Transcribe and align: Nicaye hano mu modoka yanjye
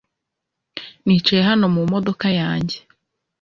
Nicaye 1.05 1.41
hano 1.49 1.65
mu 1.75 1.81
modoka 1.93 2.27
yanjye 2.39 2.77